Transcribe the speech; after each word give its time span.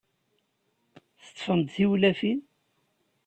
Teṭṭfem-d 1.27 1.67
tiwlafin? 1.75 2.39